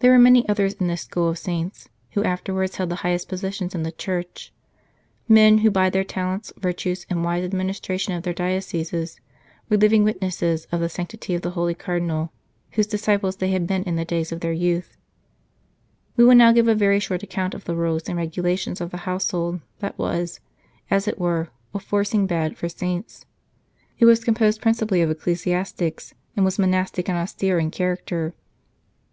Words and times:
There 0.00 0.10
were 0.10 0.18
many 0.18 0.48
others 0.48 0.72
in 0.72 0.88
this 0.88 1.02
school 1.02 1.28
of 1.28 1.38
saints 1.38 1.82
58 1.82 1.84
A 1.84 1.86
School 1.86 1.94
for 1.94 1.94
Saints 1.94 2.14
who 2.14 2.28
afterwards 2.32 2.76
held 2.76 2.88
the 2.90 2.94
highest 3.06 3.28
positions 3.28 3.72
in 3.72 3.84
the 3.84 3.92
Church 3.92 4.52
men 5.28 5.58
who 5.58 5.70
by 5.70 5.88
their 5.90 6.02
talents, 6.02 6.52
virtues, 6.56 7.06
and 7.08 7.22
wise 7.22 7.44
administration 7.44 8.14
of 8.14 8.24
their 8.24 8.34
dioceses, 8.34 9.20
were 9.68 9.76
living 9.76 10.02
witnesses 10.02 10.66
of 10.72 10.80
the 10.80 10.88
sanctity 10.88 11.36
of 11.36 11.42
the 11.42 11.52
holy 11.52 11.74
Cardinal 11.74 12.32
whose 12.72 12.88
disciples 12.88 13.36
they 13.36 13.52
had 13.52 13.68
been 13.68 13.84
in 13.84 13.94
the 13.94 14.04
days 14.04 14.32
of 14.32 14.40
their 14.40 14.52
youth. 14.52 14.96
We 16.16 16.24
will 16.24 16.34
now 16.34 16.50
give 16.50 16.66
a 16.66 16.74
very 16.74 16.98
short 16.98 17.22
account 17.22 17.54
of 17.54 17.62
the 17.64 17.76
rules 17.76 18.08
and 18.08 18.18
regulations 18.18 18.80
of 18.80 18.90
the 18.90 18.96
household 19.06 19.60
that 19.78 19.96
was, 19.96 20.40
as 20.90 21.06
it 21.06 21.16
were, 21.16 21.50
a 21.72 21.78
forcing 21.78 22.26
bed 22.26 22.58
for 22.58 22.68
saints. 22.68 23.24
It 24.00 24.04
was 24.04 24.24
composed 24.24 24.60
principally 24.60 25.00
of 25.00 25.10
ecclesiastics, 25.10 26.12
and 26.34 26.44
was 26.44 26.58
monastic 26.58 27.08
and 27.08 27.16
austere 27.16 27.60
in 27.60 27.70
character. 27.70 28.34